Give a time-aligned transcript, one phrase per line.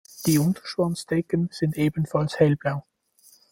[0.25, 2.83] Die Unterschwanzdecken sind ebenfalls hellblau.